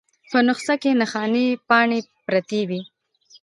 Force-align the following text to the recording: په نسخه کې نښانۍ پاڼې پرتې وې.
په 0.31 0.37
نسخه 0.47 0.75
کې 0.81 0.91
نښانۍ 1.01 1.47
پاڼې 1.67 1.99
پرتې 2.25 2.61
وې. 2.69 2.81